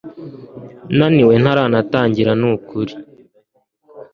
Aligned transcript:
Naniwe 0.97 1.33
ntarana 1.41 1.79
tangira 1.91 2.31
nukuri 2.39 2.93